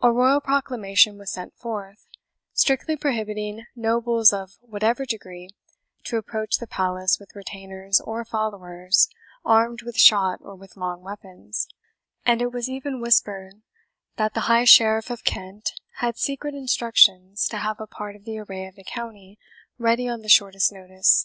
A 0.00 0.10
royal 0.10 0.40
proclamation 0.40 1.18
was 1.18 1.30
sent 1.30 1.56
forth, 1.56 2.08
strictly 2.52 2.96
prohibiting 2.96 3.66
nobles 3.76 4.32
of 4.32 4.58
whatever 4.60 5.06
degree 5.06 5.50
to 6.02 6.16
approach 6.16 6.56
the 6.56 6.66
Palace 6.66 7.20
with 7.20 7.36
retainers 7.36 8.00
or 8.00 8.24
followers 8.24 9.08
armed 9.44 9.82
with 9.82 9.96
shot 9.96 10.40
or 10.42 10.56
with 10.56 10.76
long 10.76 11.02
weapons; 11.02 11.68
and 12.26 12.42
it 12.42 12.50
was 12.50 12.68
even 12.68 13.00
whispered 13.00 13.62
that 14.16 14.34
the 14.34 14.48
High 14.50 14.64
Sheriff 14.64 15.10
of 15.10 15.22
Kent 15.22 15.70
had 15.98 16.16
secret 16.16 16.56
instructions 16.56 17.46
to 17.46 17.58
have 17.58 17.78
a 17.80 17.86
part 17.86 18.16
of 18.16 18.24
the 18.24 18.40
array 18.40 18.66
of 18.66 18.74
the 18.74 18.82
county 18.82 19.38
ready 19.78 20.08
on 20.08 20.22
the 20.22 20.28
shortest 20.28 20.72
notice. 20.72 21.24